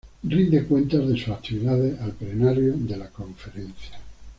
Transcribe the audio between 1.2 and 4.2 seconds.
actividades al Plenario de la Conferencia.